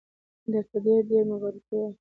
[0.51, 1.89] درته ډېر ډېر مبارکي وایم.